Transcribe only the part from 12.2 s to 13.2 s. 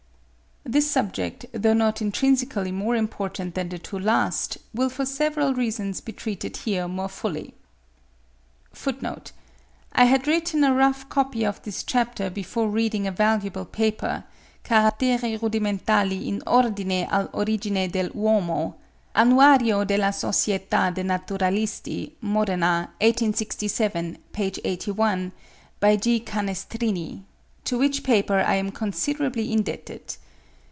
before reading a